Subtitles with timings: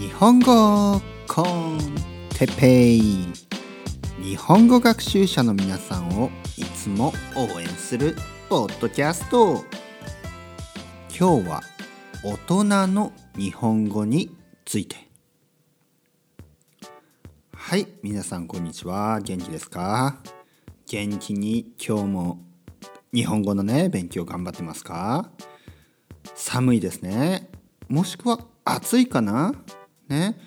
[0.00, 1.78] 日本語コン
[2.30, 3.26] テペイ。
[4.20, 8.16] 日本語学習者の皆さんをいつも応援する
[8.48, 9.64] ポッドキャスト。
[11.16, 11.62] 今日は
[12.24, 14.96] 大人の日本語について。
[17.54, 19.20] はい皆さんこんにちは。
[19.20, 20.18] 元気ですか？
[20.88, 22.40] 元気に今日も
[23.12, 25.30] 日本語のね勉強頑張ってますか？
[26.34, 27.48] 寒いですね。
[27.86, 29.52] もしくは暑いかな？
[30.08, 30.38] ね？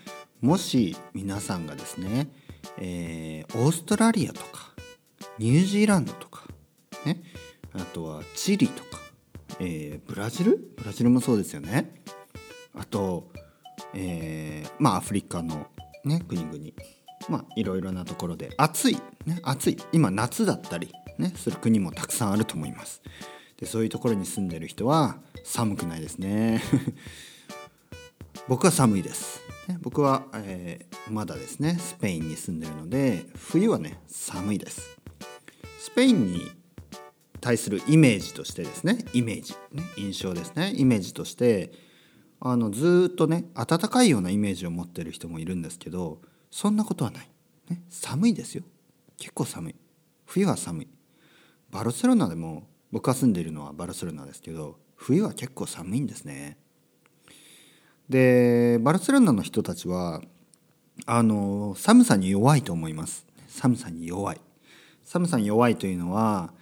[0.42, 2.32] もし皆さんがですね、
[2.80, 4.74] えー、オーストラリアとか
[5.38, 6.48] ニュージーランドとか
[7.06, 7.22] ね？
[7.74, 9.00] あとはチリとか、
[9.60, 10.58] えー、ブラジル？
[10.78, 11.94] ブラジルもそうですよね。
[12.74, 13.32] あと、
[13.94, 15.68] えー、まあアフリカの
[16.04, 16.20] ね？
[16.28, 16.54] 国々。
[17.30, 19.78] まあいろいろなところで暑い、ね、暑い。
[19.92, 23.04] 今夏だったり、ね、する国もたくさんあると思います。
[23.58, 26.64] でそういうところに住んでる人は寒くないですね。
[28.48, 29.42] 僕は寒いです、
[29.82, 34.98] 僕は、えー、まだですねスペインに住んでるので冬はね寒いです。
[35.80, 36.52] スペインに
[37.42, 40.72] 対するイメージとしてですねイメージ、ね、印象ですね。
[40.78, 41.74] イメージとして
[42.40, 47.30] あのずっとね暖かいようなイメージを持ってる人もいるんですけどそんなことはない、
[47.70, 48.64] ね、寒いですよ。
[49.18, 49.76] 結構寒い。
[50.26, 50.88] 冬は寒い。
[51.70, 56.58] バルセロナでも僕が住んでいるのはバルセロナですけど冬は結構寒いんですね。
[58.10, 60.22] でバルセロナの人たちは
[61.06, 63.26] あの寒さに弱いと思います。
[63.48, 64.42] 寒さに弱い。
[65.04, 66.54] 寒さに弱いというのは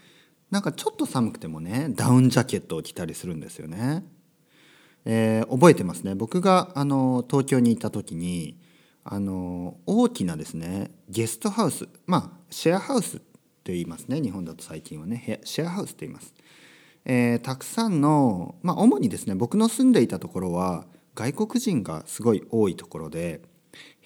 [0.51, 4.05] なんかちょっと寒くてもねダウンジャケットを着たりするんですよね、
[5.03, 6.15] えー、覚えてますね。
[6.15, 8.57] 僕があの東京にいた時に
[9.03, 14.21] あの大きなですねゲストハウスまあシェアハウスって言いますね。
[14.21, 15.41] 日本だと最近はね。
[15.43, 16.33] シェアハウスって言います、
[17.05, 20.85] えー、たくさんのまあ主にですね僕の住んでいたところは
[21.15, 23.41] 外国人がすごい多いところで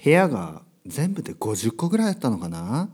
[0.04, 2.90] 部屋が全部で50個ぐらいあったのかな？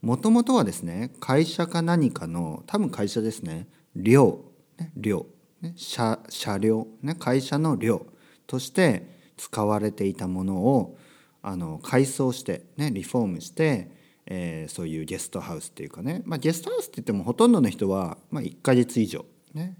[0.00, 3.66] もともとはですね会社か何かの多分会社ですね
[3.96, 4.44] 寮、
[4.78, 5.26] ね、寮、
[5.60, 8.06] ね、車車両、ね、会社の寮
[8.46, 10.96] として使われていたものを
[11.42, 13.90] あの改装して、ね、リフォームして、
[14.26, 19.76] えー、そういうゲストハウスっていうかね、まあ、ゲストハウスって言ってもほとんどの人は、まあ、1ヶ月以上、ね、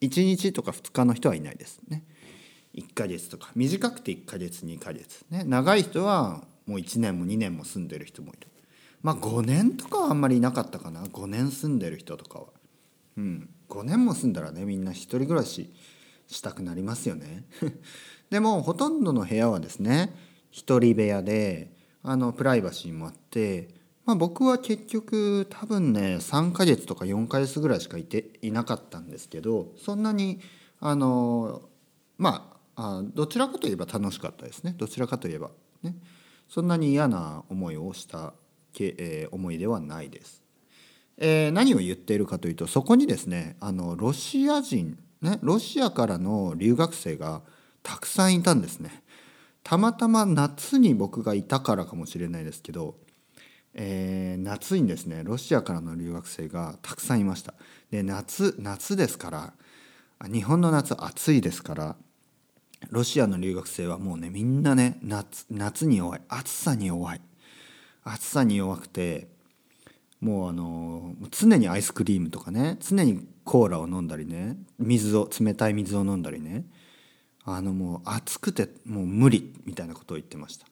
[0.00, 1.80] 1日とか2日の人はいないです。
[1.88, 2.04] ね。
[2.76, 8.48] 1ヶ月とか短くて1ヶ月2ヶ月、ね、長い人はもう1年も2年も住んでる人もいる。
[9.02, 11.02] まあ5年とかはあんまりいなかったかな。
[11.02, 12.46] 5年住んでる人とかは。
[13.16, 13.48] うん。
[13.68, 15.72] 5年も住んだらねみんな一人暮らし
[16.28, 17.44] したくなりますよね。
[18.30, 20.14] でもほとんどの部屋はですね
[20.50, 21.72] 一人部屋で
[22.02, 23.68] あのプライバシーもあって、
[24.04, 30.40] まあ、僕は結局多分ね3ヶ月とか4ヶ月ぐらいしかいていなかったんですけどそんなに
[30.80, 31.62] あの
[32.18, 35.50] まああどちらかといえば楽しかったですねどちらかといえば
[35.82, 35.96] ね
[36.48, 38.34] そんなに嫌な思いをした
[38.72, 40.42] け、えー、思いではないです。
[41.18, 47.40] えー、何を言っているかというとそこにですねあのロシア人ねロシアからの留学生が
[47.82, 49.02] たくさんいたんですね。
[49.62, 52.96] たまたま夏に僕がいたからかもしれないですけど、
[53.74, 57.54] えー、夏にですねロシアからの留学生がたくさんいました
[57.90, 59.54] で夏夏ですから
[60.30, 61.96] 日本の夏暑いですから
[62.90, 66.20] ロシアの留学生はもうねみんなね夏夏に弱い。
[66.28, 67.20] 暑さに弱い。
[68.04, 69.28] 暑さに弱くて
[70.20, 76.64] もうあの常にアイスクリームとかね常にコーラを飲んだりね水を冷たい水を飲んだりね
[77.44, 80.66] あのもう暑くてもう無理みたいなことを言ってました。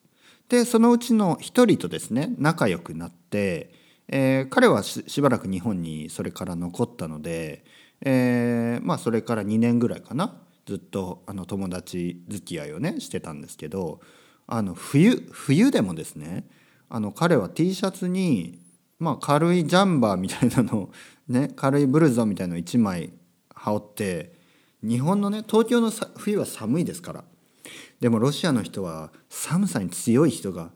[0.49, 3.71] でそのうちの一人とですね仲良くなって、
[4.07, 7.65] えー、彼はしばらく日本にそれから残ったので、
[8.01, 10.35] えー、まあそれから2年ぐらいかな。
[10.65, 13.99] ずっとあの友達付き合いをねしてたんですけど
[14.47, 16.47] あの冬冬でもですね
[16.89, 18.59] あの彼は T シャツに、
[18.99, 20.89] まあ、軽いジャンバーみたいなの
[21.27, 23.13] ね 軽いブルゾンみたいなの1枚
[23.53, 24.35] 羽織って
[24.83, 27.23] 日本のね東京の冬は寒いですから。
[27.99, 30.71] でもロシアの人は寒さに強い人が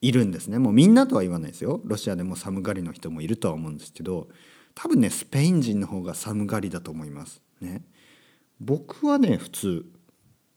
[0.00, 0.58] いるんですね。
[0.58, 1.80] もうみんなとは言わないですよ。
[1.84, 4.28] ロシアでも寒がりの人もいるとは思うんですけど
[4.74, 7.82] 多分ねスペイン人の方が寒がりだと思いますね。
[8.64, 9.86] 僕はね普通。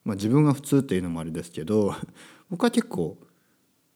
[0.03, 1.93] まあ自分が普通っていうのもあれですけど
[2.49, 3.17] 僕は結構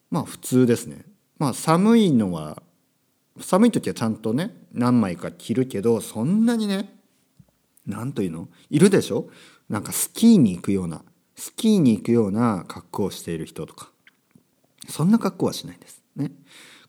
[0.09, 1.05] まあ普通ですね。
[1.37, 2.61] まあ寒いのは
[3.39, 6.99] 寒い時はちゃんとね何枚か着るけどそんなにね
[7.85, 8.49] 何というの？
[8.69, 9.29] いるでしょ？
[9.69, 11.03] なんかスキーに行くような
[11.35, 13.91] スキーに行くような格好をしている人とか。
[14.89, 16.03] そんな格好はしないです。
[16.15, 16.31] ね。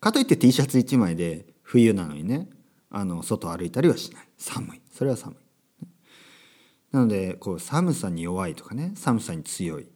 [0.01, 2.51] かといって T シャツ1枚で冬なのにね
[2.91, 4.29] あの外歩いたりはしない。
[4.37, 4.81] 寒い。
[4.91, 5.37] それは寒い。
[6.93, 9.89] なのでこう寒さに弱いとかね寒さに強い、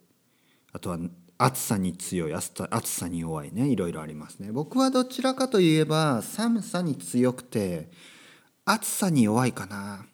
[0.73, 0.99] あとは
[1.39, 2.53] 暑さに強い暑
[2.89, 4.51] さに弱いねいろいろありますね。
[4.51, 7.91] 僕はどちらかといえば寒さに強くて
[8.65, 10.07] 暑さに弱いかな。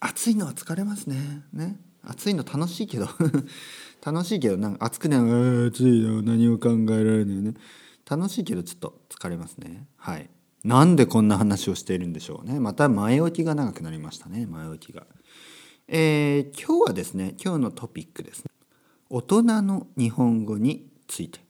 [0.00, 1.44] 暑いのは疲れますね。
[1.52, 1.78] ね。
[2.02, 3.08] 暑いの楽しいけど。
[4.04, 5.20] 楽しいけどなんか暑くない
[5.68, 7.54] 暑いよ何も考えられないね。
[8.08, 9.86] 楽しいけどちょっと疲れますね。
[9.96, 10.28] はい。
[10.64, 12.58] なんでこんな話をしているんでしょうね。
[12.58, 15.06] また前置きが長くなりましたね前置きが。
[15.88, 18.50] えー、今日はですね今日のトピックですね。
[19.14, 21.40] 大人の日本語について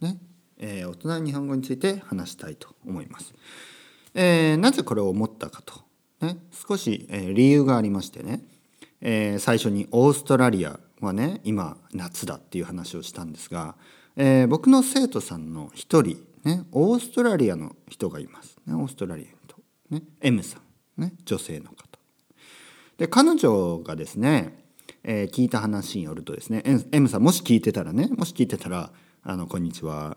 [0.00, 0.18] ね、
[0.58, 3.32] えー、大人の日本語について話したいと思います、
[4.12, 5.80] えー、なぜこれを思ったかと、
[6.20, 6.36] ね、
[6.68, 8.42] 少し、え、理由がありましてね、
[9.00, 13.76] え、最初にオーストラリアはね今夏だっていう話をしたんですが、
[14.16, 19.56] え、僕の生徒さんの一人、ね、オーストラリアの人がいます、ね、オーストラリアの人、
[19.90, 20.58] ね、M さ
[20.98, 21.87] ん、ね、女性の方。
[22.98, 24.58] で彼女がですね
[25.04, 26.62] えー、聞いた話によるとですね
[26.92, 28.90] M さんもし聞いてたらねもし聞いてたら
[29.22, 30.16] あのこんにちは。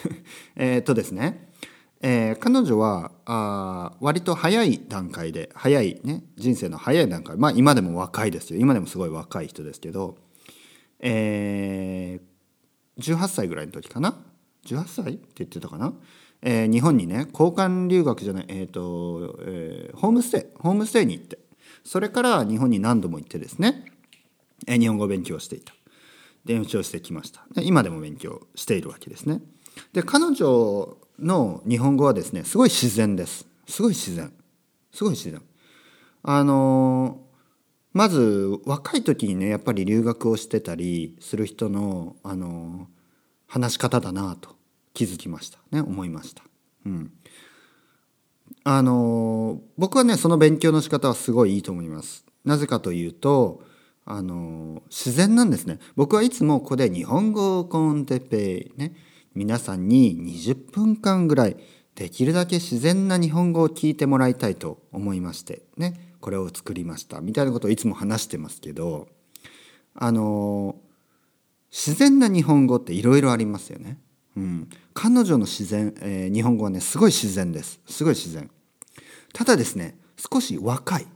[0.56, 1.52] えっとですね、
[2.00, 8.60] えー、彼女はあ割と早い段階で早いね人生の早い段階まあ今でも若いですよ。
[8.60, 10.16] 今でもすごい若い人ですけど、
[11.00, 14.16] えー、18歳ぐらいの時かな
[14.64, 15.94] ？18歳って言ってたかな、
[16.42, 21.38] えー、日本にね交換留学じゃないえっ、ー、と、えー、ホームステイホームステイに行って
[21.84, 23.84] それから日本に何度も行ってですね
[24.66, 25.72] 日本語を勉強していた。
[26.44, 27.44] 勉強してきました。
[27.62, 29.40] 今でも勉強しているわけですね。
[29.92, 33.46] で彼女の日本語はですねすごい自然です。
[33.68, 34.32] すごい自然。
[34.92, 35.42] すごい自然。
[36.22, 37.20] あの
[37.92, 42.88] まず若い時にねやっぱり留学をしてたりする人のあの
[43.46, 44.56] 話し方だなと
[44.94, 45.80] 気づきましたね。
[45.80, 46.42] 思いました。
[46.86, 47.12] うん。
[48.64, 52.24] あの僕はねその勉強の仕方はすごいいいと思います。
[52.44, 53.62] なぜかというと
[54.04, 55.78] あの自然なんですね。
[55.96, 58.94] 僕はいつもここで日本語コンテペイね
[59.34, 61.56] 皆さんに20分間ぐらい
[61.94, 67.20] できるだけ自然な日本語を聞いてもらいたいと思いましてねこれを作りました。
[67.20, 69.08] みたいなことをいつも話してますけど
[69.94, 70.76] あの
[71.70, 73.98] 自然な日本語っていろいろありますよね。
[74.36, 77.80] うん、彼女の自然、えー、日本語はねすごい自然です。
[77.86, 78.50] すごい自然。
[79.32, 81.06] ただですね少し若い。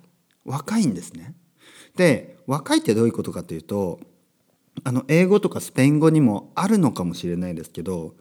[0.44, 1.34] 若いんですね。
[1.96, 4.00] で若いってどういうことかというと
[4.82, 8.14] あの英語とかスペイン語にもあるのかもしれないですけど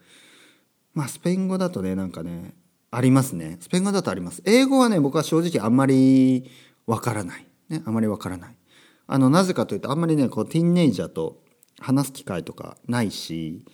[0.93, 2.53] まあスペイン語だとねなんかね
[2.91, 3.57] ありますね。
[3.59, 4.43] スペイン語だとあります。
[4.45, 6.51] 英語はね僕は正直あんまり
[6.85, 7.47] わからない。
[7.69, 8.55] ねあんまりわからない。
[9.07, 11.41] あのなぜかというとあんまりねこうティーンネイジャーと
[11.79, 13.65] 話す機会とかないし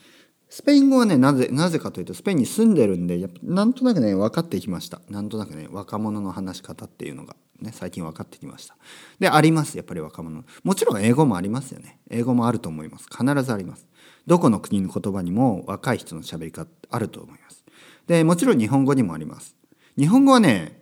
[0.49, 4.99] スペイン語はねなぜなぜかというとスペインに住んでるんでやっぱなんとなくね分かってきました。
[5.09, 8.75] なんとなくね若者の話し方っていうのがね最近分かってきました。
[9.19, 10.43] でありますやっぱり若者。
[10.63, 11.99] もちろん英語もありますよね。
[12.09, 13.05] 英語もあると思います。
[13.05, 13.87] 必ずあります。
[14.25, 17.63] どこの国の言葉にも若い人の喋り方あると思います。
[18.07, 19.55] でもちろん日本語にもあります。
[19.97, 20.81] 日本語はね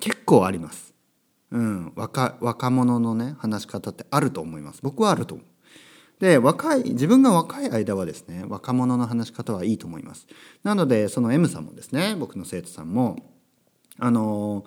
[0.00, 0.94] 結構あります。
[1.50, 4.80] うん若若者のね話し方ってあると思います。
[4.82, 5.46] 僕はあると思う。
[6.18, 10.26] で若い自分が若い間はですね若者の話し方はいいと思います。
[10.64, 13.16] なのでその M さんもですね僕の生徒さんも
[13.98, 14.64] あの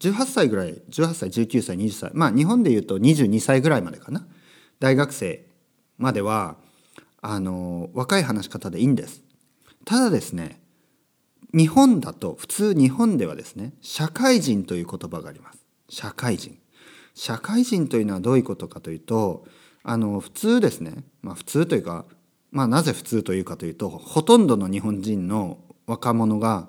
[0.00, 4.26] 18歳ぐらい18歳19歳20歳まあ日本でいうと22歳ぐらいまでかな。
[4.80, 5.46] 大学生
[5.96, 6.56] までは
[7.20, 9.22] あの若い話し方でいいんです。
[9.84, 10.60] ただですね
[11.54, 15.64] 日本だと普通日本ではですね社会人という言葉があります。
[15.88, 16.58] 社会人。
[17.14, 19.46] 社会人というのはどういうことかというと
[19.84, 22.04] あの普通ですね、まあ、普通というか、
[22.50, 26.68] まあ、なぜ普通というかというとほとんどの日本人の若者が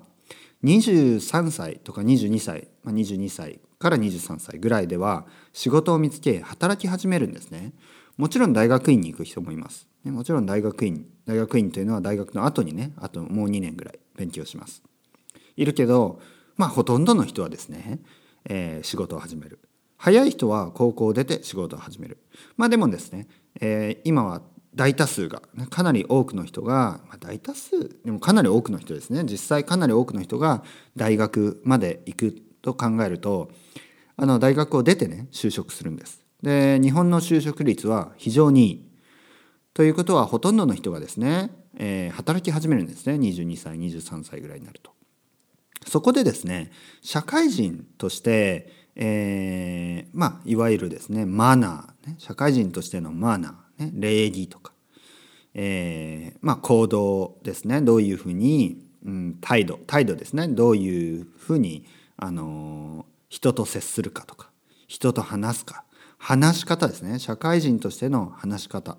[0.63, 7.73] 23歳とか22歳、まあ、22歳から23歳ぐらいでは仕事を見つけ働き始めるんですね。
[8.17, 9.87] もちろん大学院に行く人もいます。
[10.05, 14.81] もちろん大学院大学院というのは大学の後にねあともう2年ぐらい勉強します。
[15.57, 16.21] いるけど
[16.55, 17.99] まあほとんどの人はですね、
[18.45, 19.59] えー、仕事を始める。
[20.03, 22.17] 早い人は高校を出て仕事を始める。
[22.57, 23.29] まあでもですね、
[23.61, 24.41] えー、今は
[24.75, 28.01] 大多数がかなり多くの人が、まあ、大多数？
[28.03, 30.65] でもかなり多くの人ですね実際かなり多くの人が
[30.97, 33.49] 大学まで行くと考えると
[34.17, 36.19] あの大学を出てね就職するんです。
[36.41, 38.85] で日本の就職率は非常にいい。
[39.73, 44.91] ということはほとんどの人がですね、えー、働き始めるんですね22歳23歳ぐらいになると。
[45.87, 54.71] そこでですね社会人としてえー、まあいわゆるですねマナー、ね、社会人としてのマナー、ね、礼儀とか、
[55.53, 64.49] えー、まあ行動ですねどういうふうに、うん、態度態度ですねどういうふうに、あの人と接するかとか
[64.87, 65.83] 人と話すか
[66.19, 68.97] 話し方ですね社会人としての話し方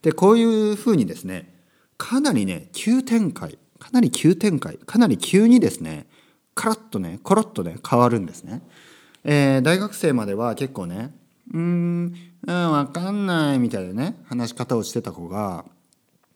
[0.00, 1.54] でこういうふうにですね
[1.98, 6.06] かなりね急展開かなり急展開かなり急にですね
[6.54, 8.62] カラッとねコロッとね変わるんですね。
[9.24, 11.14] えー、大学生までは結構ね
[11.52, 12.14] うーん
[12.46, 15.64] うん分かんないみたいなね話し方をしてた子が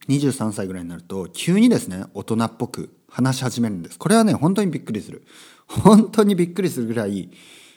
[0.08, 3.98] 23歳ぐらいになると急にですね大人っぽく話し始めるんです。
[3.98, 5.26] これはね本当にびっくりする。
[5.66, 7.30] 本当にびっくりするぐらい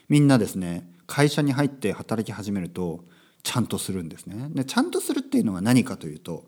[0.10, 3.04] みんなですね会社に入って働き始めると
[3.42, 4.50] ちゃんとするんですね。
[4.52, 6.46] でちゃんとするっていうのが何かというと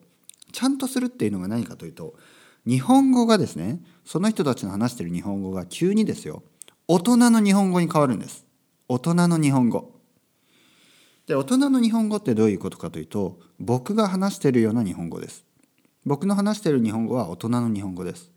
[0.52, 2.14] ちゃんとするっていうのが何かというと
[2.68, 6.44] 日本語がですねその人たちの話してる日本語が急にですよ
[6.88, 8.46] 大人の日本語に変わるんです。
[8.92, 10.02] 大人の日本語。
[11.26, 15.46] で大人の日本語ってどういうことかというと僕が話しているような日本語です。
[16.06, 18.30] 僕の話している日本語は大人の日本語です。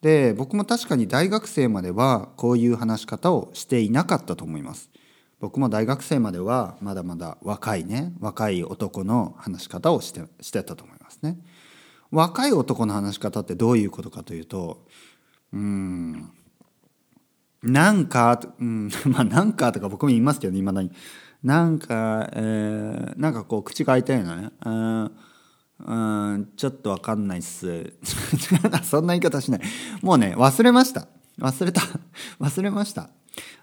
[0.00, 4.88] で僕も確かに大学生まではこういう話し方をしていなかったと思います。
[5.40, 11.38] 僕も大学生まではまだまだ若いね若い男の話し方をしてしてたと思いますね。
[12.12, 14.86] 若い男の話し方ってどういうことかというと
[15.52, 16.30] うん
[17.62, 20.90] なんか、うん、 まあなんかとか僕も言いますけどいまだに。
[21.42, 24.50] なんか、えー、なんかこう口が開いたようなね。
[24.64, 25.10] うん
[25.84, 25.94] う
[26.38, 27.92] んちょっとわかんないっす。
[28.84, 29.60] そんな言い方しない。
[30.00, 31.08] もうね忘れました。
[31.40, 31.82] 忘れた。
[32.38, 33.10] 忘れました。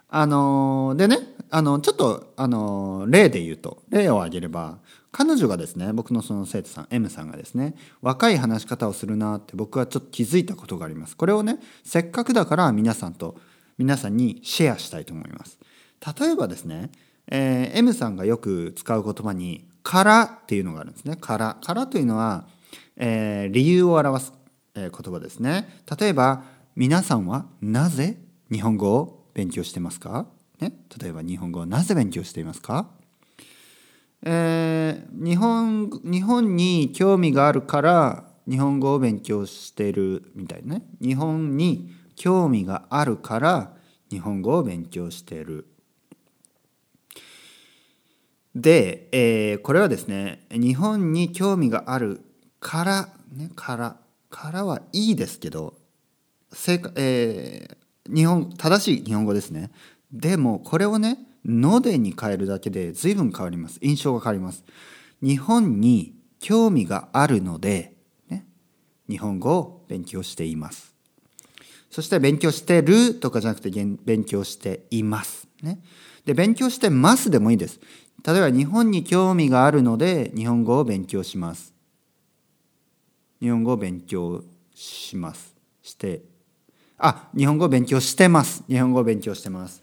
[0.10, 4.79] あのー、でねあのちょっとあのー、例で言うと例を挙げれば
[5.12, 11.15] 彼女がですね僕のその生徒さん M さんがですね若い話し方をするなって僕はちょっと気づいたことがあります。
[11.15, 13.36] これをねせっかくだから皆さんと
[13.79, 15.57] 皆さんにシェアしたいと思います。
[16.19, 16.91] 例えばですね、
[17.27, 22.45] えー、M さんがよく使う言葉に「から」っていうのがあるんですね「から」「から」というのは、
[22.98, 24.33] えー、理由を表す、
[24.75, 25.81] え、言葉ですね。
[26.00, 26.43] 例えば
[26.75, 28.17] 皆さんはなぜ
[28.51, 30.27] 日本語を勉強してますか、
[30.59, 32.89] ね、例えば日本語をなぜ勉強していますか？
[34.24, 40.86] えー、日本日本に興味があるから日本語を勉強しているみたいなね。
[41.01, 43.73] 日本に興味があるから
[44.11, 45.65] 日本語を勉強している。
[48.53, 52.19] で、えー、これはですね日本に興味がある
[52.59, 53.95] からねから
[54.29, 55.75] からはいいですけど
[56.51, 59.71] 正えー、日本正しい日本語ですね。
[60.11, 63.79] でもこれをねのでに変えるだけで随分変わります。
[63.81, 64.65] 印象が変わります。
[65.21, 67.95] 日本に興味があるので、
[68.27, 68.45] ね、
[69.07, 70.99] 日本語を勉強しています。
[71.89, 73.69] そして勉強してるとかじゃなくて
[74.05, 75.79] 勉強しています、ね、
[76.25, 77.79] で勉強してますでもいいです。
[78.25, 81.74] 例えば日本に興味があるので日本語を勉強します。
[83.41, 84.43] 日本語を勉強
[84.75, 85.55] します。
[85.81, 86.22] して。
[86.98, 88.63] あ日本語を勉強してます。
[88.67, 89.81] 日本語を勉強してます。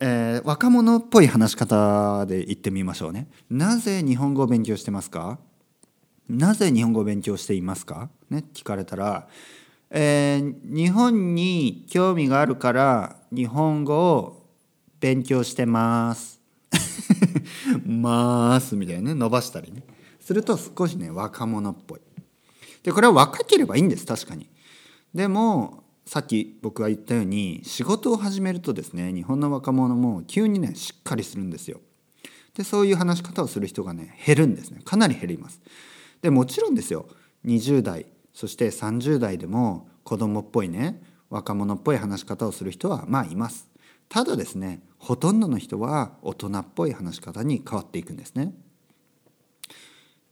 [0.00, 3.28] えー、若者っぽい話し方で言ってみましょうね。
[3.50, 5.38] なぜ日本語を勉強してますか？
[6.28, 8.08] なぜ日本語を勉強していますか？
[8.30, 9.28] ね、聞かれたら、
[9.90, 14.46] えー、日本に興味があるから日本語を
[15.00, 16.40] 勉強してます。
[17.84, 19.82] ますみたいなね、伸ばしたりね。
[20.20, 22.00] すると少しね、若者っぽい。
[22.82, 24.48] で、これは若ければいいんです、確かに。
[25.14, 31.82] でも、さっき僕が言ったように仕事を始めるとですね日本の若者も急にねしっかりするんですよ。
[32.56, 35.60] でそういう話し方をする人がね減るんですねかなり減ります。
[36.22, 37.06] でもちろんですよ
[37.44, 38.06] 20代
[38.38, 43.68] そして30代でも子供っぽいね若者っぽい話し方をする人はまあいます。
[44.08, 48.54] ただですねほとんどの人は大人っぽい話し方に変わっていくんですね。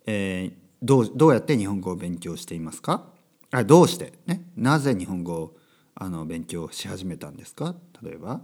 [0.07, 3.09] えー、どうどうやって日本語を勉強していますか？
[3.51, 4.13] あどうして？
[4.25, 4.45] ね？
[4.55, 5.57] なぜ日本語を
[5.97, 7.75] あの勉強し始めたんですか？
[8.05, 8.43] 例えば、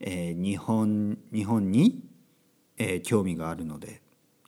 [0.00, 2.02] えー、日本日本に、
[2.78, 4.02] えー、興味があるので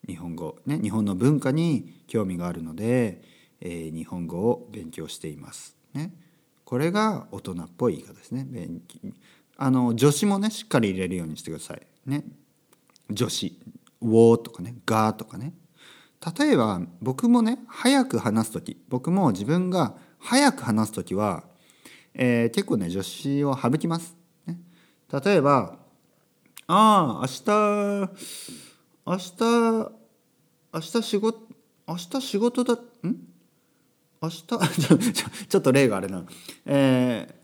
[0.08, 5.76] 日本語、ね、日本の文化に興味があるので、えー、日本語を勉強しています。
[5.94, 6.12] ね、
[6.64, 8.46] これが大人っぽい言い方ですね。
[9.56, 11.86] あの助詞もねしっかり入れるようにしてください。
[12.04, 12.24] ね、
[13.16, 13.58] 助詞
[14.00, 15.54] 「を」とかね「が」とかね。
[16.38, 21.44] 例えば僕もね早く話す時僕も自分が早く話す時は
[22.18, 24.16] えー、結構ね助詞を省きます。
[24.46, 24.58] ね、
[25.24, 25.78] 例えば
[26.66, 28.10] 「ああ明日
[29.06, 29.92] 明日
[30.72, 31.40] 明日仕事
[31.86, 32.78] 明日仕事だん？
[34.22, 34.42] 明日？
[35.48, 36.24] ちょっと例があれな、
[36.64, 37.34] えー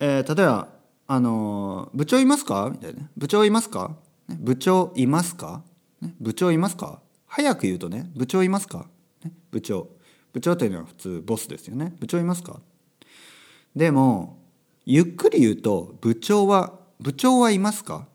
[0.00, 0.68] えー、例えば
[1.06, 3.96] あの部長いますか?」みたいな、「部長いますか?」
[4.28, 5.62] 「部長いますか?」
[6.20, 8.86] 「部長いますか?」早く言うとね「部長いますか?」
[9.50, 9.88] 「部長」
[10.32, 12.60] 部長というのは普通ボスですよね「部長いますか?」
[13.74, 14.38] でも
[14.84, 18.06] ゆっくり言うと部長は部長はいますか？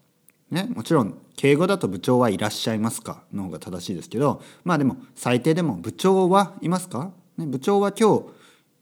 [0.49, 3.23] ね、もちろん敬語だと部長はいらっしゃいますか？
[3.33, 8.25] の方が正しいですけどまあでも最低でも部長はいますか、ね、部長は今日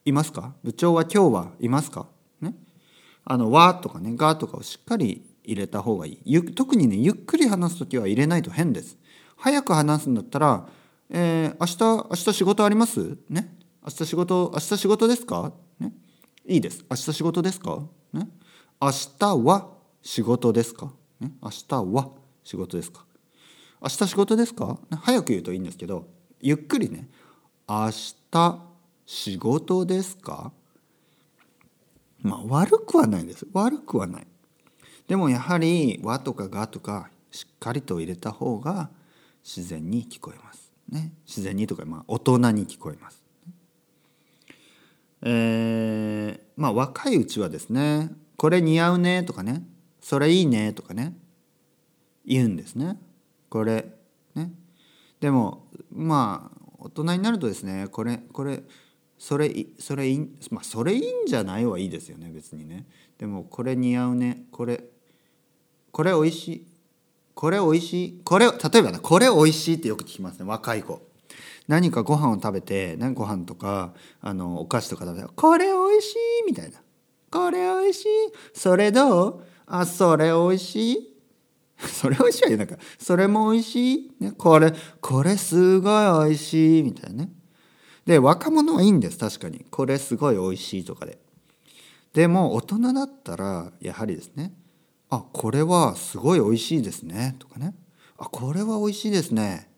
[0.05, 0.53] いますか？
[0.63, 2.07] 部長は今日はいますか？
[2.41, 2.55] ね。
[3.25, 6.53] あの「わ」とかね「が」とかをしっかり入れた方がいい。
[6.53, 8.97] 特にねゆっくり話す時は入れないと変です。
[9.37, 10.67] 早く話すんだったら
[11.09, 13.55] 「えー、明日明日仕事あります?」ね。
[13.83, 15.53] 明日仕事明日仕事ですか？
[15.79, 15.93] ね。
[16.45, 16.83] いいです。
[16.89, 17.83] 明日仕事ですか？
[18.13, 18.29] ね。
[18.81, 19.69] 明日は
[20.01, 20.93] 仕事ですか？
[21.19, 22.11] ね、明日は
[22.43, 23.05] 仕事ですか？
[23.81, 24.79] 明日仕事ですか？
[24.89, 26.07] 早く言うといいんですけど
[26.41, 27.09] ゆっくりね
[27.71, 27.91] 明
[28.31, 28.59] 日
[29.05, 30.51] 仕事ですか？
[32.23, 33.45] まあ悪くはないです。
[33.53, 34.27] 悪くはない。
[35.07, 38.89] でもやはり「和」とか「が」とかしっかりと入れた方が
[39.43, 40.71] 自然に聞こえます。
[40.89, 41.13] ね。
[41.27, 43.21] 自然にとかまあ大人に聞こえます。
[45.21, 49.63] えー、まあ若いうちはですね「これ似合うね」とかね
[50.01, 51.15] それいいねとかね
[52.25, 52.97] 言うんですね。
[53.47, 53.93] これ
[54.33, 54.53] ね。
[55.19, 58.63] でもまあ大人になるとですねこれこれ
[59.17, 62.87] それそれいいまあそれいいんじゃないはいいですよね別にね。
[63.17, 64.43] でもこれ似合うね。
[64.51, 64.83] これ
[65.91, 66.67] これおいしい。
[67.33, 68.21] これおいしい。
[68.23, 70.45] これ例えばねこれおいしいってよく聞きますね。
[70.45, 71.01] 若い子。
[71.67, 76.81] 何かご飯を食べて何ご飯とかあのお菓子とか食べたらこれおいしいみたいな。
[77.29, 78.07] これおいしい。
[78.53, 79.43] それどう？
[79.67, 81.08] あそれおいしい。
[81.87, 82.57] それおいしいわよ。
[82.57, 86.83] なんかそれもおいしい、ね、これこれすごいおいしい。
[86.83, 87.31] みたいなね。
[88.05, 89.17] で若者はいいんです。
[89.17, 89.65] 確かに。
[89.71, 91.19] これすごいおいしいとかで。
[92.13, 94.53] でも大人だったらやはりですね。
[95.09, 97.35] あこれはすごいおいしいですね。
[97.39, 97.75] とかね。
[98.17, 99.69] あこれはおいしいですね。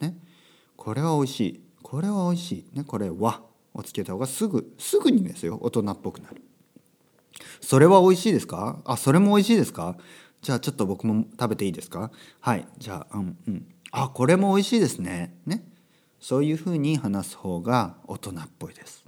[0.00, 0.16] ね。
[0.76, 1.60] これはおいしい。
[1.82, 2.76] これはおいしい。
[2.76, 3.42] ねこれは
[3.74, 5.58] をつけた方がすぐすぐにですよ。
[5.60, 6.42] 大人っぽくなる。
[7.60, 8.80] それは美味しいですか？
[8.84, 9.96] あそれも美味しいですか？
[10.42, 12.10] じゃあちょっと僕も食べていいですか？
[12.40, 12.66] はい。
[12.78, 13.66] じゃあうんうん。
[13.92, 15.36] あこれも美味しいですね。
[15.46, 15.64] ね。
[16.18, 19.04] そういうふうに話す方が大人っぽいです。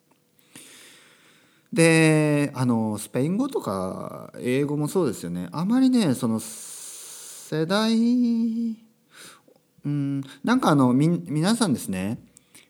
[1.72, 5.48] であのスペイン語とか英語もそうですよね。
[5.52, 7.94] あまりねその世代
[9.84, 12.18] うんなんかあのみ皆さんですね。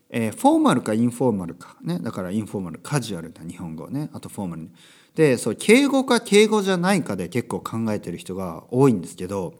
[0.09, 1.77] えー、フォーマルかインフォーマルか。
[1.83, 1.99] ね。
[1.99, 4.11] だからインフォーマルカジュアルな日本語ね。
[4.13, 4.71] あとフォーマル
[5.15, 9.55] でそう敬語か敬語じゃないかで結構考えてる人が多いんですけど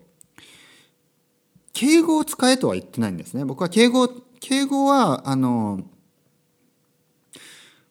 [1.73, 3.45] 敬語を使えとは言ってないんですね。
[3.45, 4.09] 僕は敬語
[4.41, 5.81] 敬語はあの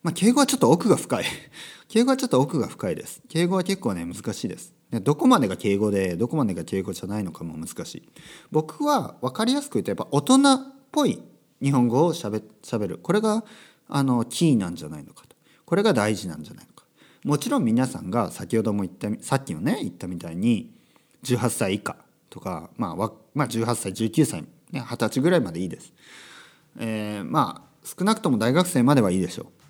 [0.02, 1.24] まあ敬語はちょっと奥が深い。
[1.88, 3.20] 敬語はちょっと奥が深いです。
[3.28, 4.72] 敬語は結構ね難しいです。
[4.90, 8.08] どこまでが敬語でどこまでが敬語じゃないのかも難しい。
[8.50, 11.22] 僕は分かりやすく言うとやっぱ大人っぽい
[11.60, 12.40] 日本語をしゃべ
[12.88, 12.98] る。
[13.02, 13.44] これが
[13.88, 15.36] あのキーなんじゃないのかと。
[15.64, 16.71] これが大事なんじゃないか。
[17.24, 20.72] もちろん皆さんが先ほども言ったさっきのね言ったみたいに
[21.24, 21.96] 18歳以下
[22.30, 22.96] とか、まあ、
[23.34, 25.92] まあ18歳19歳、ね、20歳ぐらいまでいいです。
[26.78, 29.62] えー、まあ少なくとも大学生まではいいでしょう。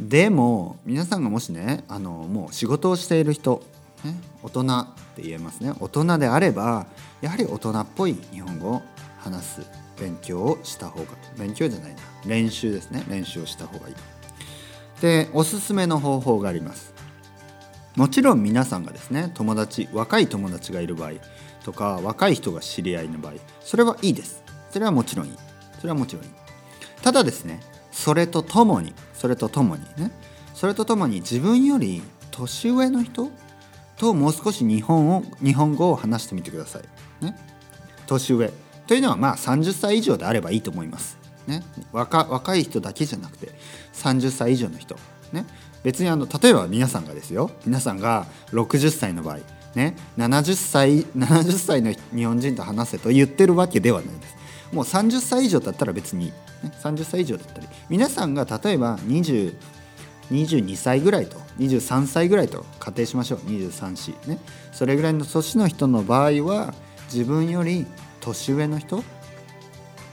[0.00, 3.62] でも皆さんがもしねあのもう仕事をしている人、
[4.04, 6.86] ね、大人って言えますね大人であれば
[7.20, 8.82] やはり大人っぽい日本語を
[9.18, 9.66] 話す
[10.00, 14.17] 勉強をした方が勉強じゃないな練習ですね練習をした方がいい。
[15.00, 16.94] でおすすめの方法があります。
[17.96, 21.12] もちろん皆さんがですね友達若い友達がいる場合
[21.64, 24.42] とか若い人が知り合いの場合それはいいです。
[24.70, 25.32] それはもちろんいい。
[25.80, 26.30] それはもちろんいい。
[27.02, 30.12] ただですねそれとともにそれとともにね
[30.54, 33.30] それとともに自分より年上の人
[33.96, 37.24] ともう少し日本を日本語を話してみてください。
[37.24, 37.36] ね、
[38.06, 38.52] 年上。
[38.86, 41.18] というのはまあ30歳以上であればいいと思います。
[41.48, 43.52] ね、若若い人だけじゃなくて
[43.94, 44.96] 30歳以上の人、
[45.32, 45.46] ね、
[45.82, 47.50] 別にあの例えば皆さんがですよ。
[47.64, 49.38] 皆さんが60歳の場合、
[49.74, 54.36] ね、70歳70歳の日本人と話せと言ってるわけではないです。
[54.72, 56.34] もう30歳以上だったら別に、ね、
[56.82, 59.54] 30歳以上だったり皆さんが例えば20
[60.30, 63.38] 22歳ぐらいと23歳ぐらいと仮定しましょう。
[63.38, 64.38] 23歳ね。
[64.72, 66.74] それぐらいの年の人の場合は
[67.10, 67.86] 自分より
[68.20, 69.02] 年上の人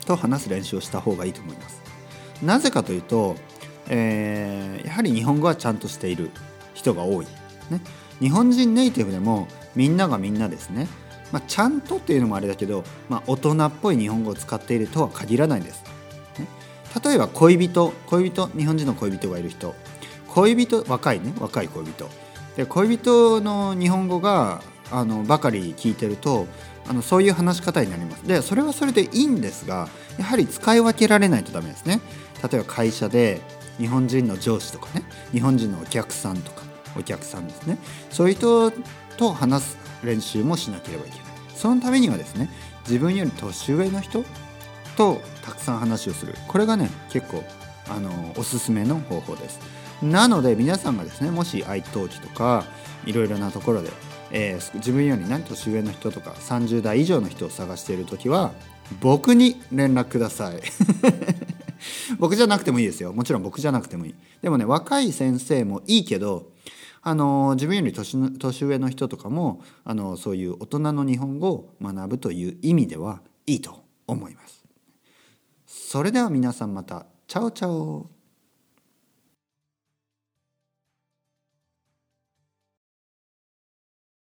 [0.06, 1.82] と話す練習をした方がいいと思います。
[2.42, 3.36] なぜかというと、
[3.88, 6.30] えー、やはり日本語はちゃんとしている
[6.74, 7.26] 人が多い。
[7.70, 7.80] ね、
[8.20, 10.88] 日本人ネイティブでもみんながみんなですね、
[11.32, 15.82] まあ、ちゃんとっていうのもあれだけど、まあ、大人っぽい日本語を使っているとは限らないです。
[16.38, 16.46] ね、
[17.04, 17.92] 例えば恋人。
[18.06, 19.74] 恋人日本人の恋人がいる人。
[20.28, 21.32] 恋人若いね。
[21.40, 22.08] 若い恋人。
[22.56, 26.46] で恋人の日本語があのばかり聞いてると
[26.88, 28.26] あのそういう話し方になります。
[28.26, 32.00] でそれはそれでいいんですがやはり使い分けられないとダメですね。
[32.42, 33.40] 例えば会社で
[33.78, 36.62] 日本人の上司とかね日本人のお客さんとか
[36.98, 37.78] お客さんですね。
[38.10, 38.70] そういう人
[39.16, 41.26] と話す練習もしなければいけない。
[41.54, 42.50] そのためにはですね
[42.86, 44.24] 自分より年上の人
[44.96, 46.34] とたくさん話をする。
[46.46, 47.44] これがね結構
[47.88, 49.58] あのおすすめの方法です。
[50.02, 52.64] なので皆さんがですねもし愛登記とか
[53.06, 53.90] いろいろなところで、
[54.30, 58.52] えー、自分よりね年上の人とか30代以上の人を探している時は
[59.00, 60.60] 僕に連絡ください。
[62.18, 63.12] 僕じゃなくてもいいですよ。
[63.12, 64.14] もちろん僕じゃなくてもいい。
[64.42, 66.52] でもね若い先生もいいけど
[67.02, 74.64] あの自分より年年上の人とかもあのそういう大人の日本語を学ぶという意味ではいいと思います。
[75.66, 78.15] それでは皆さんまたチャオチャオ。